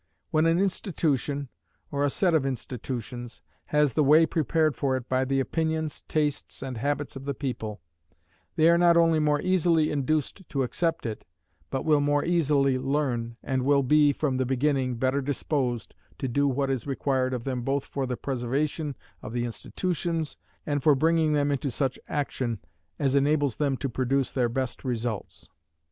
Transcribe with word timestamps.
When 0.31 0.47
an 0.47 0.57
institution, 0.59 1.47
or 1.91 2.03
a 2.03 2.09
set 2.09 2.33
of 2.33 2.43
institutions, 2.43 3.43
has 3.67 3.93
the 3.93 4.03
way 4.03 4.25
prepared 4.25 4.75
for 4.75 4.97
it 4.97 5.07
by 5.07 5.25
the 5.25 5.39
opinions, 5.39 6.01
tastes, 6.07 6.63
and 6.63 6.79
habits 6.79 7.15
of 7.15 7.25
the 7.25 7.35
people, 7.35 7.81
they 8.55 8.67
are 8.71 8.79
not 8.79 8.97
only 8.97 9.19
more 9.19 9.39
easily 9.43 9.91
induced 9.91 10.49
to 10.49 10.63
accept 10.63 11.05
it, 11.05 11.27
but 11.69 11.85
will 11.85 11.99
more 12.01 12.25
easily 12.25 12.79
learn, 12.79 13.37
and 13.43 13.61
will 13.63 13.83
be, 13.83 14.11
from 14.11 14.37
the 14.37 14.45
beginning, 14.47 14.95
better 14.95 15.21
disposed, 15.21 15.93
to 16.17 16.27
do 16.27 16.47
what 16.47 16.71
is 16.71 16.87
required 16.87 17.31
of 17.31 17.43
them 17.43 17.61
both 17.61 17.85
for 17.85 18.07
the 18.07 18.17
preservation 18.17 18.95
of 19.21 19.33
the 19.33 19.45
institutions, 19.45 20.35
and 20.65 20.81
for 20.81 20.95
bringing 20.95 21.33
them 21.33 21.51
into 21.51 21.69
such 21.69 21.99
action 22.07 22.57
as 22.97 23.13
enables 23.13 23.57
them 23.57 23.77
to 23.77 23.87
produce 23.87 24.31
their 24.31 24.49
best 24.49 24.83
results. 24.83 25.47